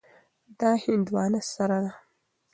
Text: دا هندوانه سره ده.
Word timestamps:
دا 0.59 0.71
هندوانه 0.83 1.41
سره 1.53 1.77
ده. 1.83 1.91